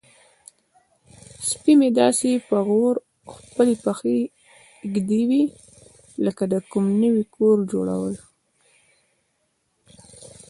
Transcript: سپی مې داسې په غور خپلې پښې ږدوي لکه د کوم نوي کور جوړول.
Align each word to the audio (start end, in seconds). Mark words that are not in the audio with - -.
سپی 1.49 1.73
مې 1.79 1.89
داسې 2.01 2.29
په 2.47 2.57
غور 2.67 2.95
خپلې 3.35 3.75
پښې 3.83 4.17
ږدوي 4.93 5.43
لکه 6.25 6.43
د 6.53 6.55
کوم 6.71 6.85
نوي 7.03 7.23
کور 7.35 7.57
جوړول. 7.71 8.15